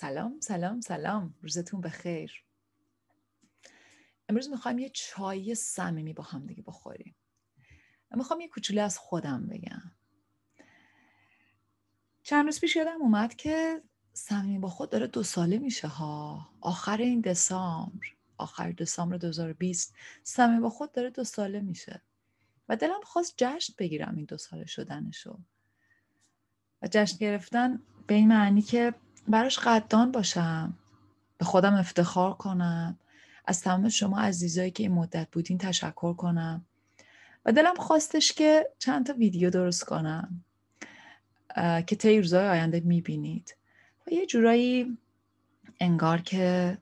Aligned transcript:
سلام 0.00 0.40
سلام 0.40 0.80
سلام. 0.80 1.34
روزتون 1.42 1.80
بخیر. 1.80 2.44
امروز 4.28 4.48
می‌خوایم 4.48 4.78
یه 4.78 4.88
چای 4.88 5.54
صمیمی 5.54 6.12
با 6.12 6.24
هم 6.24 6.46
دیگه 6.46 6.62
بخوریم. 6.62 7.14
می‌خوام 8.10 8.40
یه 8.40 8.48
کوچولو 8.48 8.82
از 8.82 8.98
خودم 8.98 9.46
بگم. 9.46 9.92
چند 12.22 12.44
روز 12.44 12.60
پیش 12.60 12.76
یادم 12.76 13.02
اومد 13.02 13.34
که 13.34 13.82
صمیمی 14.12 14.58
با 14.58 14.68
خود 14.68 14.90
داره 14.90 15.06
دو 15.06 15.22
ساله 15.22 15.58
میشه 15.58 15.88
ها. 15.88 16.48
آخر 16.60 16.96
این 16.96 17.20
دسامبر. 17.20 18.06
آخر 18.38 18.72
دسامبر 18.72 19.16
2020 19.16 19.94
صمیمی 20.22 20.60
با 20.60 20.70
خود 20.70 20.92
داره 20.92 21.10
دو 21.10 21.24
ساله 21.24 21.60
میشه. 21.60 22.02
و 22.68 22.76
دلم 22.76 23.00
خواست 23.02 23.34
جشن 23.36 23.74
بگیرم 23.78 24.16
این 24.16 24.24
دو 24.24 24.36
ساله 24.36 24.66
شدنشو. 24.66 25.38
و 26.82 26.88
جشن 26.90 27.16
گرفتن 27.16 27.82
به 28.06 28.14
این 28.14 28.28
معنی 28.28 28.62
که 28.62 28.94
براش 29.28 29.58
قدردان 29.58 30.12
باشم. 30.12 30.74
به 31.38 31.44
خودم 31.44 31.74
افتخار 31.74 32.34
کنم. 32.34 32.98
از 33.44 33.62
تمام 33.62 33.88
شما 33.88 34.20
عزیزایی 34.20 34.70
که 34.70 34.82
این 34.82 34.92
مدت 34.92 35.28
بودین 35.32 35.58
تشکر 35.58 36.12
کنم. 36.12 36.64
و 37.44 37.52
دلم 37.52 37.74
خواستش 37.74 38.32
که 38.32 38.66
چند 38.78 39.06
تا 39.06 39.12
ویدیو 39.12 39.50
درست 39.50 39.84
کنم. 39.84 40.44
که 41.86 41.96
طی 41.96 42.20
روزهای 42.20 42.48
آینده 42.48 42.80
می‌بینید. 42.80 43.56
و 44.06 44.10
یه 44.10 44.26
جورایی 44.26 44.98
انگار 45.80 46.20
که 46.20 46.78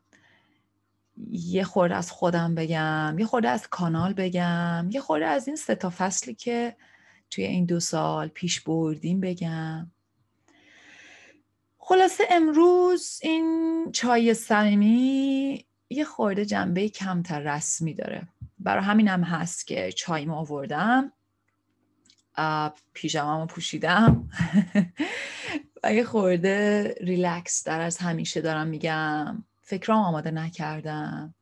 یه 1.31 1.65
خورده 1.65 1.95
از 1.95 2.11
خودم 2.11 2.55
بگم 2.55 3.17
یه 3.19 3.27
خورده 3.27 3.49
از 3.49 3.69
کانال 3.69 4.13
بگم 4.13 4.89
یه 4.91 5.01
خورده 5.01 5.27
از 5.27 5.47
این 5.47 5.57
سه 5.57 5.75
تا 5.75 5.93
فصلی 5.97 6.35
که 6.35 6.77
توی 7.31 7.45
این 7.45 7.65
دو 7.65 7.81
سال 7.81 8.29
پیش 8.29 8.61
بردیم 8.61 9.21
بگم. 9.21 9.91
خلاصه 11.89 12.25
امروز 12.31 13.19
این 13.23 13.93
چای 13.93 14.35
صمیمی 14.35 15.67
یه 15.91 16.05
خورده 16.05 16.45
جنبه 16.45 16.89
کمتر 16.89 17.57
رسمی 17.57 17.95
داره. 17.95 18.29
برای 18.59 18.85
همین 18.85 19.09
هم 19.09 19.23
هست 19.23 19.67
که 19.67 19.93
چای 19.93 20.25
ما 20.25 20.37
آوردم. 20.37 21.13
پیژاممو 22.93 23.47
پوشیدم. 23.47 24.29
و 25.83 25.95
یه 25.99 26.05
خورده 26.05 26.95
ریلکس 27.01 27.65
در 27.65 27.81
از 27.81 27.99
همیشه 27.99 28.41
دارم 28.41 28.67
میگم. 28.67 29.45
فکرام 29.63 30.05
آماده 30.05 30.31
نکردم. 30.31 31.35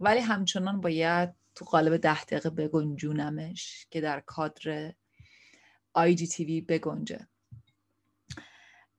ولی 0.00 0.20
همچنان 0.20 0.80
باید 0.80 1.30
تو 1.54 1.64
قالب 1.64 1.96
ده 1.96 2.24
دقیقه 2.24 2.50
بگنجونمش 2.50 3.86
که 3.90 4.00
در 4.00 4.20
کادر 4.20 4.92
آی 5.94 6.14
جی 6.14 6.26
تیوی 6.26 6.60
بگنجه. 6.60 7.28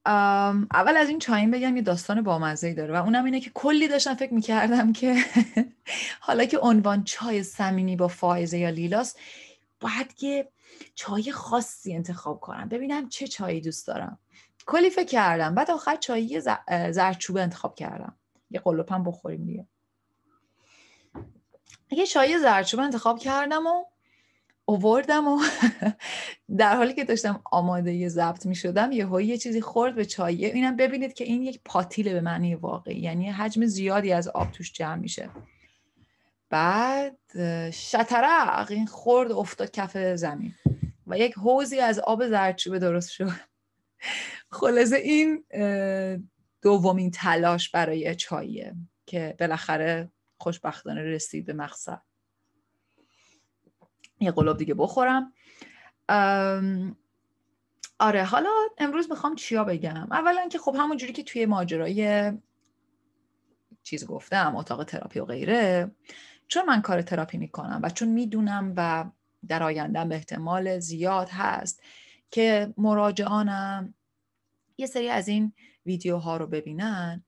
اول 0.06 0.98
از 0.98 1.10
این 1.10 1.20
چایم 1.20 1.52
بگم 1.52 1.76
یه 1.76 1.82
داستان 1.82 2.22
بامزه 2.22 2.74
داره 2.74 2.94
و 2.94 3.04
اونم 3.04 3.26
اینه 3.26 3.40
که 3.40 3.52
کلی 3.54 3.88
داشتم 3.88 4.14
فکر 4.16 4.34
می‌کردم 4.34 4.94
که 4.94 5.16
حالا 6.20 6.46
که 6.46 6.58
عنوان 6.58 7.04
چای 7.04 7.44
سمینی 7.44 7.96
با 7.96 8.08
فائزه 8.08 8.58
یا 8.58 8.70
لیلاس 8.70 9.16
باید 9.80 10.24
یه 10.24 10.52
چای 10.96 11.32
خاصی 11.32 11.96
انتخاب 11.96 12.40
کنم 12.40 12.70
ببینم 12.70 13.10
چه 13.10 13.28
چایی 13.28 13.62
دوست 13.62 13.88
دارم. 13.88 14.20
کلی 14.66 14.90
فکر 14.90 15.06
کردم. 15.06 15.56
بعد 15.56 15.72
آخر 15.72 15.96
چایی 15.96 16.42
زرچوبه 16.92 17.42
انتخاب 17.42 17.76
کردم. 17.76 18.16
یه 18.52 18.60
قلوپم 18.60 19.04
بخوریم 19.04 19.46
دیگه. 19.46 19.68
یه 21.92 22.08
چای 22.08 22.40
زرچوبه 22.40 22.84
انتخاب 22.84 23.20
کردم 23.20 23.68
و 23.68 23.86
اووردم 24.66 25.28
و 25.28 25.40
در 26.58 26.76
حالی 26.76 26.94
که 26.94 27.04
داشتم 27.04 27.42
آماده 27.52 28.10
ضبط 28.10 28.46
می 28.46 28.56
شدم 28.56 28.92
یه 28.92 29.26
یه 29.26 29.38
چیزی 29.38 29.62
خورد 29.62 29.96
به 29.96 30.06
چایه 30.06 30.48
اینم 30.48 30.76
ببینید 30.76 31.14
که 31.14 31.24
این 31.24 31.42
یک 31.42 31.62
پاتیله 31.66 32.14
به 32.14 32.22
معنی 32.22 32.56
واقعی 32.56 33.00
یعنی 33.00 33.30
حجم 33.30 33.66
زیادی 33.66 34.12
از 34.12 34.28
آب 34.28 34.52
توش 34.52 34.74
جمع 34.74 34.96
میشه. 34.96 35.30
بعد 36.50 37.18
شطرق 37.72 38.72
این 38.72 38.86
خورد 38.86 39.32
افتاد 39.32 39.72
کف 39.72 39.98
زمین 39.98 40.54
و 41.08 41.18
یک 41.18 41.34
حوزی 41.34 41.80
از 41.80 42.00
آب 42.00 42.28
زردچوبه 42.28 42.80
درست 42.80 43.12
شد. 43.12 43.32
خلاصه 44.60 44.96
این 44.96 45.44
دومین 46.62 47.12
تلاش 47.12 47.70
برای 47.70 48.16
چاییه 48.16 48.76
که 49.06 49.36
بالاخره 49.40 50.12
خوشبختانه 50.38 51.02
رسید 51.02 51.46
به 51.46 51.54
مقصد. 51.54 52.02
یه 54.20 54.32
قلوب 54.32 54.58
دیگه 54.58 54.74
بخورم. 54.74 55.34
آره 58.00 58.24
حالا 58.24 58.50
امروز 58.78 59.10
می‌خوام 59.10 59.36
چیا 59.36 59.64
بگم؟ 59.64 60.08
اولا 60.12 60.48
که 60.48 60.60
خب 60.60 60.76
همون 60.80 60.98
جوری 60.98 61.14
که 61.14 61.24
توی 61.24 61.46
ماجرای 61.46 62.32
چیز 63.84 64.06
گفتم 64.08 64.56
اتاق 64.56 64.84
تراپی 64.84 65.20
و 65.20 65.26
غیره 65.26 65.92
چون 66.48 66.66
من 66.66 66.82
کار 66.82 67.02
تراپی 67.02 67.38
می‌کنم 67.38 67.80
و 67.84 67.90
چون 67.90 68.08
می‌دونم 68.08 68.74
و 68.78 69.06
در 69.48 69.64
آینده 69.64 70.06
به 70.06 70.16
احتمال 70.16 70.80
زیاد 70.80 71.30
هست 71.30 71.84
که 72.32 72.74
مراجعانم 72.78 73.94
یه 74.78 74.88
سری 74.88 75.10
از 75.10 75.28
این 75.28 75.54
ویدیوها 75.86 76.38
رو 76.38 76.48
ببینن 76.48 77.24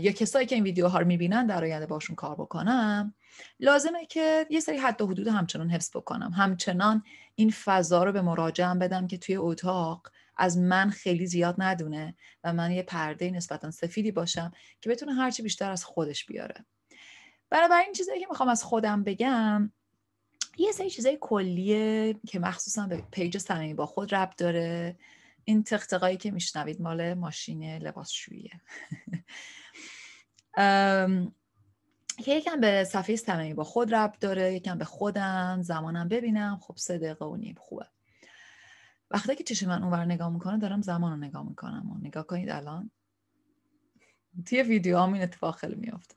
یا 0.00 0.12
کسایی 0.12 0.46
که 0.46 0.54
این 0.54 0.64
ویدیوها 0.64 0.98
رو 0.98 1.06
می‌بینن 1.06 1.46
در 1.46 1.64
آینده 1.64 1.86
باشون 1.86 2.16
کار 2.16 2.34
بکنم. 2.34 3.14
لازمه 3.60 4.06
که 4.06 4.46
یه 4.50 4.60
سری 4.60 4.76
حد 4.76 5.02
و 5.02 5.06
حدود 5.06 5.28
همچنان 5.28 5.70
حفظ 5.70 5.96
بکنم. 5.96 6.30
همچنان 6.36 7.02
این 7.34 7.50
فضا 7.50 8.04
رو 8.04 8.12
به 8.12 8.22
مراجعم 8.22 8.78
بدم 8.78 9.06
که 9.06 9.18
توی 9.18 9.36
اتاق 9.36 10.10
از 10.36 10.58
من 10.58 10.90
خیلی 10.90 11.26
زیاد 11.26 11.54
ندونه 11.58 12.14
و 12.44 12.52
من 12.52 12.72
یه 12.72 12.82
پرده 12.82 13.30
نسبتا 13.30 13.70
سفیدی 13.70 14.12
باشم 14.12 14.52
که 14.80 14.90
بتونه 14.90 15.14
هرچی 15.14 15.42
بیشتر 15.42 15.70
از 15.70 15.84
خودش 15.84 16.26
بیاره. 16.26 16.64
این 17.52 17.92
چیزایی 17.96 18.20
که 18.20 18.26
می‌خوام 18.30 18.48
از 18.48 18.64
خودم 18.64 19.04
بگم 19.04 19.72
یه 20.58 20.72
سری 20.72 20.90
چیزای 20.90 21.18
کلیه 21.20 22.14
که 22.26 22.38
مخصوصا 22.38 22.86
به 22.86 23.02
پیج 23.10 23.38
صمیمی 23.38 23.74
با 23.74 23.86
خود 23.86 24.14
ربط 24.14 24.36
داره. 24.36 24.96
این 25.48 25.62
تختقایی 25.62 26.16
که 26.16 26.30
میشنوید 26.30 26.82
مال 26.82 27.14
ماشین 27.14 27.76
لباسشوییه. 27.76 28.60
که 32.24 32.34
یکم 32.34 32.60
به 32.60 32.84
صفحه 32.84 33.16
صمیمی 33.16 33.54
با 33.54 33.64
خود 33.64 33.94
ربط 33.94 34.18
داره 34.18 34.54
یکم 34.54 34.78
به 34.78 34.84
خودم 34.84 35.62
زمانم 35.62 36.08
ببینم. 36.08 36.58
خب 36.62 36.76
سه 36.76 36.98
دقیقه 36.98 37.24
و 37.24 37.36
نیم 37.36 37.54
خوبه. 37.58 37.86
وقتی 39.10 39.36
که 39.36 39.44
چشم 39.44 39.68
من 39.68 39.82
اونور 39.82 40.04
نگاه 40.04 40.32
می‌کنه 40.32 40.58
دارم 40.58 40.82
زمان 40.82 41.12
رو 41.12 41.16
نگاه 41.16 41.48
می‌کنم. 41.48 41.90
و 41.90 42.06
نگاه 42.06 42.26
کنید 42.26 42.50
الان. 42.50 42.90
توی 44.46 44.62
ویدیو 44.62 44.98
هم 44.98 45.12
این 45.12 45.22
اتفاق 45.22 45.56
خیلی 45.56 45.74
میافته 45.74 46.14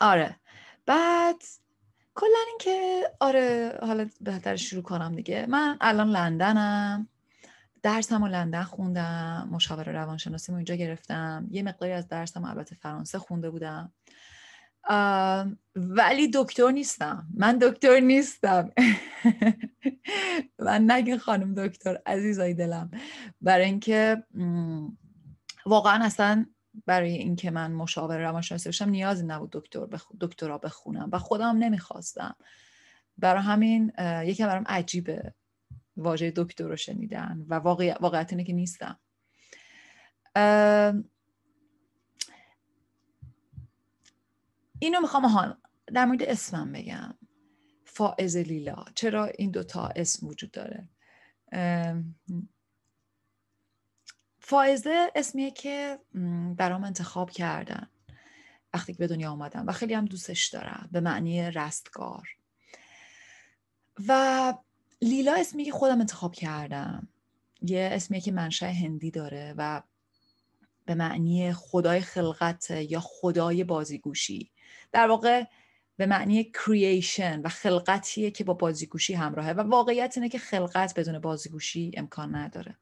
آره. 0.00 0.40
بعد 0.86 1.42
کلا 2.20 2.38
اینکه 2.48 3.02
آره 3.20 3.78
حالا 3.82 4.08
بهتر 4.20 4.56
شروع 4.56 4.82
کنم 4.82 5.14
دیگه. 5.14 5.46
من 5.48 5.76
الان 5.80 6.10
لندنم. 6.10 7.08
درسم 7.82 8.22
و 8.22 8.26
لندن 8.26 8.62
خوندم. 8.62 9.48
مشاور 9.52 9.92
روانشناسی 9.92 10.52
اینجا 10.52 10.74
گرفتم. 10.74 11.46
یه 11.50 11.62
مقداری 11.62 11.92
از 11.92 12.08
درسم 12.08 12.44
البته 12.44 12.76
فرانسه 12.76 13.18
خونده 13.18 13.50
بودم. 13.50 13.92
ولی 15.76 16.30
دکتر 16.34 16.70
نیستم. 16.70 17.26
من 17.34 17.58
دکتر 17.58 18.00
نیستم. 18.00 18.70
من 20.58 20.90
نگه 20.90 21.18
خانم 21.18 21.54
دکتر 21.54 21.98
عزیزای 22.06 22.54
دلم. 22.54 22.90
برای 23.40 23.64
اینکه 23.64 24.24
واقعا 25.66 26.04
اصلا 26.04 26.46
برای 26.86 27.12
اینکه 27.12 27.50
من 27.50 27.72
مشاور 27.72 28.18
روانشناسی 28.18 28.68
بشم 28.68 28.88
نیازی 28.88 29.26
نبود 29.26 29.50
دکتر 29.52 29.86
بخ... 29.86 30.06
دکترا 30.20 30.58
بخونم 30.58 31.08
و 31.12 31.18
خودم 31.18 31.56
نمی‌خواستم. 31.56 32.36
برای 33.18 33.42
همین 33.42 33.92
یکم 34.24 34.46
برام 34.46 34.64
عجیبه 34.66 35.34
واژه 35.96 36.32
دکتر 36.36 36.64
رو 36.64 36.76
شنیدن 36.76 37.46
و 37.48 37.54
واقع... 37.54 37.98
واقعیت 38.00 38.32
اینه 38.32 38.44
که 38.44 38.52
نیستم. 38.52 38.98
اینو 44.78 45.00
می‌خوام 45.00 45.56
در 45.86 46.04
مورد 46.04 46.22
اسمم 46.22 46.72
بگم. 46.72 47.14
فائز 47.84 48.36
لیلا. 48.36 48.84
چرا 48.94 49.26
این 49.26 49.50
دوتا 49.50 49.86
اسم 49.96 50.26
وجود 50.26 50.50
داره؟ 50.50 50.88
فائزه 54.50 55.10
اسمیه 55.14 55.50
که 55.50 55.98
برام 56.56 56.84
انتخاب 56.84 57.30
کردن 57.30 57.88
وقتی 58.74 58.92
که 58.92 58.98
به 58.98 59.06
دنیا 59.06 59.30
آمدم 59.30 59.66
و 59.66 59.72
خیلی 59.72 59.94
هم 59.94 60.04
دوستش 60.04 60.48
دارم 60.48 60.88
به 60.92 61.00
معنی 61.00 61.50
رستگار. 61.50 62.28
و 64.08 64.54
لیلا 65.02 65.34
اسمی 65.34 65.64
که 65.64 65.72
خودم 65.72 66.00
انتخاب 66.00 66.34
کردم 66.34 67.08
یه 67.62 67.90
اسمیه 67.92 68.20
که 68.20 68.32
منشأ 68.32 68.72
هندی 68.72 69.10
داره 69.10 69.54
و 69.56 69.82
به 70.84 70.94
معنی 70.94 71.52
خدای 71.52 72.00
خلقت 72.00 72.70
یا 72.70 73.00
خدای 73.00 73.64
بازیگوشی. 73.64 74.50
در 74.92 75.08
واقع 75.08 75.44
به 75.96 76.06
معنی 76.06 76.44
کرییشن 76.44 77.40
و 77.40 77.48
خلقتیه 77.48 78.30
که 78.30 78.44
با 78.44 78.54
بازیگوشی 78.54 79.14
همراهه 79.14 79.50
و 79.50 79.60
واقعیت 79.60 80.12
اینه 80.16 80.28
که 80.28 80.38
خلقت 80.38 80.98
بدون 80.98 81.18
بازیگوشی 81.18 81.90
امکان 81.96 82.34
نداره. 82.34 82.76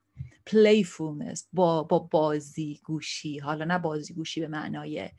پلیفولنس 0.49 1.49
با, 1.53 1.83
با 1.83 1.99
بازی 1.99 2.81
گوشی 2.85 3.39
حالا 3.39 3.65
نه 3.65 3.79
بازی 3.79 4.15
گوشی 4.15 4.41
به 4.41 4.49
معنای 4.49 5.11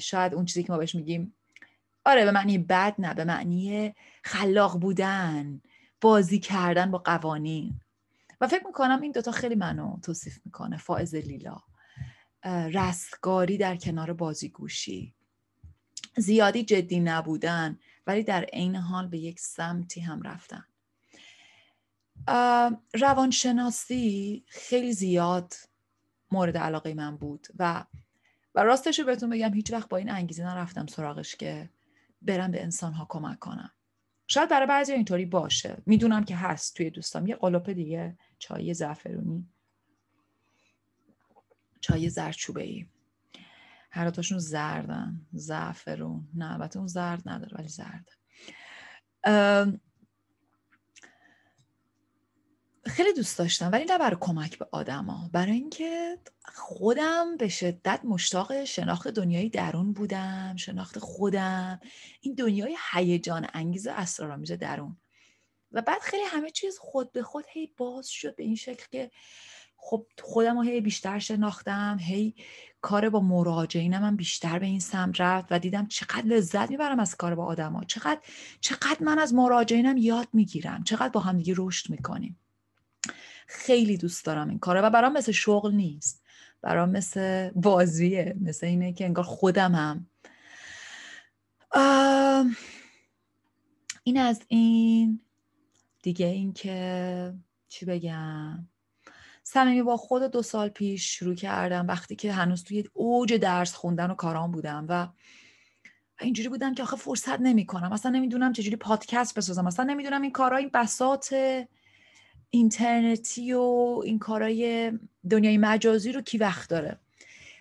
شاید 0.00 0.34
اون 0.34 0.44
چیزی 0.44 0.62
که 0.62 0.72
ما 0.72 0.78
بهش 0.78 0.94
میگیم 0.94 1.34
آره 2.04 2.24
به 2.24 2.30
معنی 2.30 2.58
بد 2.58 2.94
نه 2.98 3.14
به 3.14 3.24
معنی 3.24 3.94
خلاق 4.24 4.80
بودن 4.80 5.60
بازی 6.00 6.38
کردن 6.38 6.90
با 6.90 6.98
قوانین. 6.98 7.80
و 8.40 8.48
فکر 8.48 8.66
می‌کنم 8.66 9.00
این 9.02 9.12
دوتا 9.12 9.30
خیلی 9.32 9.54
منو 9.54 10.00
توصیف 10.00 10.40
می‌کنه 10.44 10.76
فائز 10.76 11.14
لیلا. 11.14 11.56
رستگاری 12.44 13.58
در 13.58 13.76
کنار 13.76 14.12
بازیگوشی. 14.12 15.14
زیادی 16.16 16.64
جدی 16.64 17.00
نبودن 17.00 17.78
ولی 18.06 18.22
در 18.22 18.44
عین 18.44 18.76
حال 18.76 19.06
به 19.06 19.18
یک 19.18 19.40
سمتی 19.40 20.00
هم 20.00 20.22
رفتن. 20.22 20.64
روانشناسی 22.94 24.44
خیلی 24.48 24.92
زیاد 24.92 25.54
مورد 26.30 26.56
علاقه 26.56 26.94
من 26.94 27.16
بود 27.16 27.46
و 27.58 27.84
و 28.54 28.62
راستش 28.62 28.98
رو 28.98 29.04
بهتون 29.04 29.30
بگم 29.30 29.54
هیچ 29.54 29.72
وقت 29.72 29.88
با 29.88 29.96
این 29.96 30.10
انگیزه 30.10 30.44
نرفتم 30.44 30.86
سراغش 30.86 31.36
که 31.36 31.70
برم 32.22 32.50
به 32.50 32.62
انسان 32.62 32.92
ها 32.92 33.06
کمک 33.08 33.38
کنم. 33.38 33.72
شاید 34.26 34.48
برای 34.48 34.66
بعضی 34.66 34.92
اینطوری 34.92 35.24
باشه. 35.24 35.82
می‌دونم 35.86 36.24
که 36.24 36.36
هست 36.36 36.76
توی 36.76 36.90
دوستام. 36.90 37.26
یه 37.26 37.36
قلوپ 37.36 37.70
دیگه 37.70 38.18
چای 38.38 38.74
زعفرونی. 38.74 39.48
چای 41.80 42.08
زرچوبه 42.08 42.62
ای 42.62 42.86
هر 43.90 44.04
دوتاشون 44.04 44.38
زردن. 44.38 45.26
زعفرون. 45.32 46.28
نه 46.34 46.52
البته 46.52 46.78
اون 46.78 46.86
زرد 46.86 47.22
نداره 47.28 47.56
ولی 47.56 47.68
زرده 47.68 48.12
خیلی 52.88 53.12
دوست 53.12 53.38
داشتم 53.38 53.70
ولی 53.72 53.84
نه 53.84 53.98
برای 53.98 54.16
کمک 54.20 54.58
به 54.58 54.66
آدما. 54.72 55.30
برای 55.32 55.52
اینکه 55.52 56.18
خودم 56.54 57.36
به 57.36 57.48
شدت 57.48 58.00
مشتاق 58.04 58.64
شناخت 58.64 59.08
دنیای 59.08 59.48
درون 59.48 59.92
بودم 59.92 60.56
شناخت 60.56 60.98
خودم. 60.98 61.80
این 62.20 62.34
دنیای 62.34 62.76
هیجان 62.92 63.46
انگیز 63.54 63.86
اسرارآمیز 63.86 64.52
درون. 64.52 64.96
و 65.72 65.82
بعد 65.82 66.00
خیلی 66.00 66.22
همه 66.26 66.50
چیز 66.50 66.78
خود 66.78 67.12
به 67.12 67.22
خود 67.22 67.44
هی 67.52 67.72
باز 67.76 68.08
شد 68.08 68.36
به 68.36 68.42
این 68.42 68.56
شکل 68.56 68.84
که 68.90 69.10
خب 69.76 70.06
خودم 70.22 70.56
رو 70.56 70.62
هی 70.62 70.80
بیشتر 70.80 71.18
شناختم 71.18 71.96
هی 72.00 72.34
کار 72.80 73.08
با 73.08 73.20
مراجعینم 73.20 74.02
من 74.02 74.16
بیشتر 74.16 74.58
به 74.58 74.66
این 74.66 74.80
سمت 74.80 75.20
رفت 75.20 75.46
و 75.50 75.58
دیدم 75.58 75.86
چقدر 75.86 76.24
لذت 76.24 76.70
می‌برم 76.70 77.00
از 77.00 77.16
کار 77.16 77.34
با 77.34 77.44
آدما. 77.44 77.84
چقدر 77.84 78.20
چقدر 78.60 78.98
من 79.00 79.18
از 79.18 79.34
مراجعینم 79.34 79.96
یاد 79.96 80.28
می‌گیرم. 80.32 80.84
چقدر 80.84 81.08
با 81.08 81.20
هم 81.20 81.36
دیگه 81.36 81.54
رشد 81.56 81.90
می‌کنیم. 81.90 82.38
خیلی 83.48 83.96
دوست 83.96 84.24
دارم 84.24 84.48
این 84.48 84.58
کاره 84.58 84.80
و 84.80 84.90
برام 84.90 85.12
مثل 85.12 85.32
شغل 85.32 85.72
نیست. 85.72 86.22
برام 86.62 86.90
مثل 86.90 87.50
بازیه 87.50 88.36
مثل 88.40 88.66
اینه 88.66 88.92
که 88.92 89.04
انگار 89.04 89.24
خودم 89.24 89.74
هم. 89.74 90.06
این 94.02 94.18
از 94.18 94.42
این. 94.48 95.20
دیگه 96.02 96.26
این 96.26 96.52
که 96.52 97.34
چی 97.68 97.86
بگم. 97.86 98.68
صمیمی 99.42 99.82
با 99.82 99.96
خود 99.96 100.22
دو 100.22 100.42
سال 100.42 100.68
پیش 100.68 101.18
شروع 101.18 101.34
کردم 101.34 101.86
وقتی 101.86 102.16
که 102.16 102.32
هنوز 102.32 102.64
توی 102.64 102.84
اوج 102.92 103.34
درس 103.34 103.74
خوندن 103.74 104.10
و 104.10 104.14
کارام 104.14 104.50
بودم 104.52 104.86
و 104.88 105.08
اینجوری 106.20 106.48
بودم 106.48 106.74
که 106.74 106.82
آخه 106.82 106.96
فرصت 106.96 107.40
نمی 107.40 107.66
کنم 107.66 107.92
اصلا 107.92 108.10
نمی‌دونم 108.10 108.52
چجوری 108.52 108.76
پادکست 108.76 109.34
بسازم. 109.34 109.66
اصلا 109.66 109.84
نمی‌دونم 109.84 110.22
این 110.22 110.32
کارها 110.32 110.58
این 110.58 110.70
بساط 110.74 111.34
اینترنتی 112.50 113.52
و 113.52 114.00
این 114.04 114.18
کارهای 114.18 114.92
دنیای 115.30 115.58
مجازی 115.58 116.12
رو 116.12 116.20
کی 116.20 116.38
وقت 116.38 116.70
داره. 116.70 116.98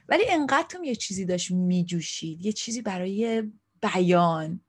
ولی 0.09 0.23
انقدر 0.29 0.83
یه 0.83 0.95
چیزی 0.95 1.25
داشت 1.25 1.51
میجوشید 1.51 2.45
یه 2.45 2.51
چیزی 2.51 2.81
برای 2.81 3.43
بیان 3.81 4.59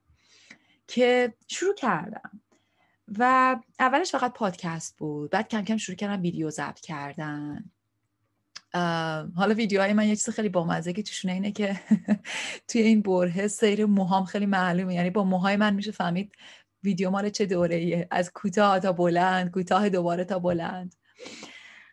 که 0.87 1.33
شروع 1.47 1.75
کردم. 1.75 2.41
و 3.17 3.55
اولش 3.79 4.11
فقط 4.11 4.33
پادکست 4.33 4.97
بود 4.97 5.29
بعد 5.29 5.47
کم 5.47 5.61
کم 5.61 5.77
شروع 5.77 5.95
کردم 5.95 6.21
ویدیو 6.21 6.49
ضبط 6.49 6.79
کردن. 6.79 7.71
حالا 9.35 9.53
ویدیوهای 9.53 9.93
من 9.93 10.07
یه 10.07 10.15
چیز 10.15 10.29
خیلی 10.29 10.49
بامزه 10.49 10.93
که 10.93 11.03
توشونه 11.03 11.33
اینه 11.33 11.51
که 11.51 11.79
توی 12.67 12.81
این 12.81 13.01
بره 13.01 13.47
سیر 13.47 13.85
موهام 13.85 14.25
خیلی 14.25 14.45
معلومه. 14.45 14.95
یعنی 14.95 15.09
با 15.09 15.23
موهای 15.23 15.55
من 15.55 15.73
میشه 15.73 15.91
فهمید 15.91 16.31
ویدیو 16.83 17.09
مال 17.09 17.29
چه 17.29 17.45
دوره 17.45 17.75
ایه 17.75 18.07
از 18.11 18.31
کوتاه 18.33 18.79
تا 18.79 18.91
بلند 18.91 19.51
کوتاه 19.51 19.89
دوباره 19.89 20.23
تا 20.23 20.39
بلند. 20.39 20.95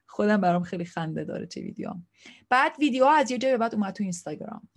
خودم 0.07 0.41
برام 0.41 0.63
خیلی 0.63 0.85
خنده 0.85 1.25
داره 1.25 1.47
چه 1.47 1.61
ویدیو. 1.61 1.91
بعد 2.49 2.73
ویدیو 2.79 3.05
از 3.05 3.31
یه 3.31 3.39
جای 3.39 3.57
بعد 3.57 3.75
اومد 3.75 3.95
تو 3.95 4.03
اینستاگرام. 4.03 4.69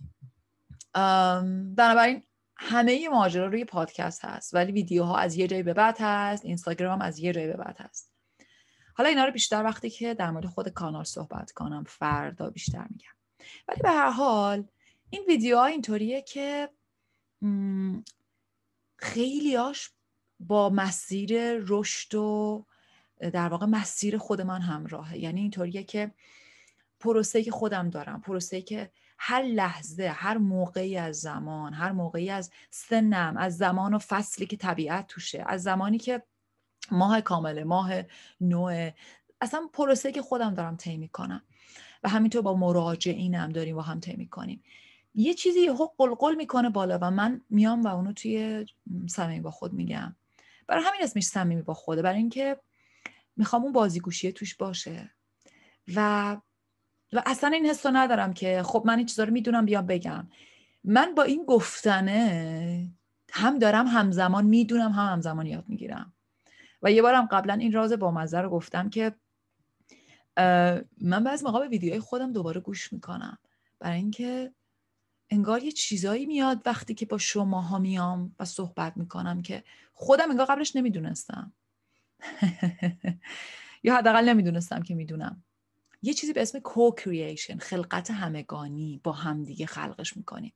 بنابراین 1.76 2.22
همه 2.56 3.08
ماجرا 3.08 3.46
روی 3.46 3.64
پادکست 3.64 4.24
هست 4.24 4.54
ولی 4.54 4.72
ویدیوها 4.72 5.16
از 5.18 5.36
یه 5.36 5.46
جای 5.46 5.62
به 5.62 5.74
بعد 5.74 5.96
هست 6.00 6.44
اینستاگرام 6.44 7.02
از 7.02 7.18
یه 7.18 7.32
جای 7.32 7.46
به 7.46 7.56
بعد 7.56 7.76
هست. 7.78 8.12
حالا 8.94 9.08
اینا 9.08 9.24
رو 9.24 9.32
بیشتر 9.32 9.64
وقتی 9.64 9.90
که 9.90 10.14
در 10.14 10.30
مورد 10.30 10.46
خود 10.46 10.68
کانال 10.68 11.04
صحبت 11.04 11.52
کنم 11.52 11.84
فردا 11.88 12.50
بیشتر 12.50 12.86
میگم. 12.90 13.12
ولی 13.68 13.82
به 13.82 13.90
هر 13.90 14.10
حال 14.10 14.68
این 15.10 15.24
ویدیوها 15.28 15.66
اینطوریه 15.66 16.22
که 16.22 16.68
خیلیاش 18.96 19.90
با 20.40 20.70
مسیر 20.70 21.32
رشد 21.66 22.14
و 22.14 22.64
در 23.20 23.48
واقع 23.48 23.66
مسیر 23.66 24.18
خود 24.18 24.40
من 24.40 24.60
همراهه. 24.60 25.18
یعنی 25.18 25.40
اینطوریه 25.40 25.84
که 25.84 26.14
پروسه 27.00 27.42
که 27.42 27.50
خودم 27.50 27.90
دارم 27.90 28.20
پروسه 28.20 28.62
که 28.62 28.90
هر 29.18 29.42
لحظه 29.42 30.06
هر 30.06 30.38
موقعی 30.38 30.96
از 30.96 31.16
زمان 31.16 31.74
هر 31.74 31.92
موقعی 31.92 32.30
از 32.30 32.50
سنم 32.70 33.36
از 33.36 33.56
زمان 33.56 33.94
و 33.94 33.98
فصلی 33.98 34.46
که 34.46 34.56
طبیعت 34.56 35.06
توشه 35.06 35.44
از 35.46 35.62
زمانی 35.62 35.98
که 35.98 36.22
ماه 36.90 37.20
کامله 37.20 37.64
ماه 37.64 37.92
نوع 38.40 38.90
اصلا 39.40 39.68
پروسه 39.72 40.12
که 40.12 40.22
خودم 40.22 40.54
دارم 40.54 40.76
طی 40.76 40.96
می‌کنم. 40.96 41.42
و 42.04 42.08
همینطور 42.08 42.42
با 42.42 42.54
مراجعینم 42.54 43.48
داریم 43.48 43.76
با 43.76 43.82
هم 43.82 44.00
طی 44.00 44.16
می‌کنیم. 44.16 44.62
یه 45.14 45.34
چیزی 45.34 45.60
یهو 45.60 45.88
قلقل 45.98 46.34
می‌کنه 46.34 46.70
بالا 46.70 46.98
و 47.02 47.10
من 47.10 47.40
میام 47.50 47.82
و 47.82 47.88
اونو 47.88 48.12
توی 48.12 48.66
صمیم 49.08 49.42
با 49.42 49.50
خود 49.50 49.72
میگم. 49.72 50.16
برای 50.70 50.84
همین 50.84 51.00
اسمش 51.02 51.24
صمیمی 51.24 51.62
با 51.62 51.74
خوده 51.74 52.02
برای 52.02 52.18
اینکه 52.18 52.60
می‌خوام 53.36 53.62
اون 53.62 53.72
بازیگوشی 53.72 54.32
توش 54.32 54.54
باشه. 54.56 55.10
و 55.96 56.36
و 57.12 57.22
اصلا 57.26 57.50
این 57.50 57.66
حس 57.66 57.86
ندارم 57.86 58.32
که 58.32 58.62
خب 58.62 58.82
من 58.86 58.96
این 58.96 59.06
چیزا 59.06 59.24
رو 59.24 59.32
می‌دونم 59.32 59.64
بیام 59.64 59.86
بگم. 59.86 60.28
من 60.84 61.14
با 61.14 61.22
این 61.22 61.44
گفتنه 61.44 62.92
هم 63.32 63.58
دارم 63.58 63.86
همزمان 63.86 64.44
می‌دونم 64.46 64.92
هم 64.92 65.12
همزمان 65.12 65.46
یاد 65.46 65.64
می‌گیرم. 65.68 66.12
و 66.82 66.92
یه 66.92 67.02
بارم 67.02 67.26
قبلا 67.26 67.54
این 67.54 67.72
راز 67.72 67.92
با 67.92 68.10
مزه 68.10 68.40
رو 68.40 68.50
گفتم 68.50 68.90
که 68.90 69.14
من 71.00 71.24
بعض 71.24 71.44
موقع 71.44 71.60
به 71.60 71.68
ویدیوهای 71.68 72.00
خودم 72.00 72.32
دوباره 72.32 72.60
گوش 72.60 72.92
می‌کنم. 72.92 73.38
برای 73.78 73.96
اینکه 73.96 74.52
انگار 75.30 75.62
یه 75.62 75.72
چیزایی 75.72 76.26
میاد 76.26 76.62
وقتی 76.66 76.94
که 76.94 77.06
با 77.06 77.18
شماها 77.18 77.78
میام 77.78 78.34
و 78.38 78.44
صحبت 78.44 78.96
می‌کنم 78.96 79.42
که 79.42 79.64
خودم 79.94 80.30
انگار 80.30 80.46
قبلش 80.46 80.76
نمی‌دونستم. 80.76 81.52
یا 83.84 83.96
حداقل 83.96 84.28
نمی‌دونستم 84.28 84.82
که 84.82 84.94
می‌دونم. 84.94 85.44
یه 86.02 86.14
چیزی 86.14 86.32
به 86.32 86.42
اسم 86.42 86.58
co-creation 86.60 87.58
خلقت 87.58 88.10
همگانی 88.10 89.00
با 89.04 89.12
همدیگه 89.12 89.66
خلقش 89.66 90.16
می‌کنیم. 90.16 90.52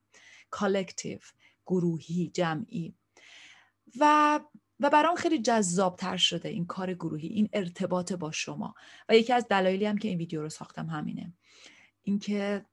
collective 0.49 1.19
گروهی 1.65 2.31
جمعی. 2.33 2.95
و 3.99 4.39
و 4.79 4.89
برام 4.89 5.15
خیلی 5.15 5.41
جذابتر 5.41 6.17
شده 6.17 6.49
این 6.49 6.65
کار 6.65 6.93
گروهی 6.93 7.27
این 7.27 7.49
ارتباط 7.53 8.13
با 8.13 8.31
شما. 8.31 8.75
و 9.09 9.15
یکی 9.15 9.33
از 9.33 9.47
دلایلی 9.47 9.85
هم 9.85 9.97
که 9.97 10.07
این 10.07 10.17
ویدیو 10.17 10.41
رو 10.41 10.49
ساختم 10.49 10.85
همینه. 10.87 11.33
اینکه 12.03 12.65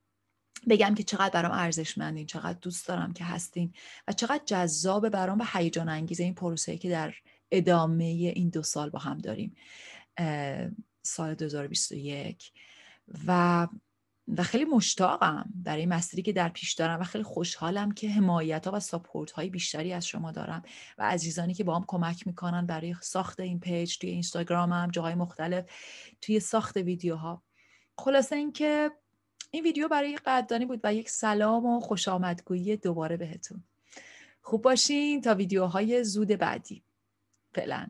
بگم 0.68 0.94
که 0.94 1.02
چقدر 1.02 1.30
برام 1.30 1.52
ارزشمندین 1.52 2.26
چقدر 2.26 2.58
دوست 2.62 2.88
دارم 2.88 3.12
که 3.12 3.24
هستین 3.24 3.72
و 4.08 4.12
چقدر 4.12 4.42
جذاب 4.46 5.08
برام 5.08 5.38
و 5.38 5.44
هیجان 5.52 5.88
انگیز 5.88 6.20
این 6.20 6.34
پروسه 6.34 6.76
که 6.76 6.90
در 6.90 7.14
ادامه 7.50 8.04
این 8.04 8.48
دو 8.48 8.62
سال 8.62 8.90
با 8.90 8.98
هم 8.98 9.18
داریم 9.18 9.54
سال 11.02 11.34
2021 11.34 12.52
و 13.26 13.68
و 14.36 14.42
خیلی 14.42 14.64
مشتاقم 14.64 15.44
برای 15.54 15.86
مسیری 15.86 16.22
که 16.22 16.32
در 16.32 16.48
پیش 16.48 16.72
دارم 16.72 17.00
و 17.00 17.04
خیلی 17.04 17.24
خوشحالم 17.24 17.92
که 17.92 18.10
حمایت 18.10 18.66
ها 18.66 18.72
و 18.72 18.80
ساپورت 18.80 19.30
های 19.30 19.50
بیشتری 19.50 19.92
از 19.92 20.06
شما 20.06 20.32
دارم 20.32 20.62
و 20.98 21.02
عزیزانی 21.02 21.54
که 21.54 21.64
با 21.64 21.76
هم 21.76 21.84
کمک 21.88 22.26
می‌کنن 22.26 22.66
برای 22.66 22.94
ساخت 23.00 23.40
این 23.40 23.60
پیج 23.60 23.98
توی 23.98 24.10
اینستاگرامم 24.10 24.88
جاهای 24.92 25.14
مختلف 25.14 25.64
توی 26.20 26.40
ساخت 26.40 26.76
ویدیوها. 26.76 27.42
خلاصه 27.98 28.36
اینکه 28.36 28.90
این 29.54 29.64
ویدیو 29.64 29.88
برای 29.88 30.16
قدردانی 30.16 30.66
بود 30.66 30.80
و 30.84 30.94
یک 30.94 31.10
سلام 31.10 31.66
و 31.66 31.80
خوش 31.80 32.08
آمدگویی 32.08 32.76
دوباره 32.76 33.16
بهتون. 33.16 33.64
خوب 34.42 34.62
باشین 34.62 35.20
تا 35.20 35.34
ویدیوهای 35.34 36.04
زود 36.04 36.28
بعدی. 36.28 36.82
فعلا. 37.54 37.86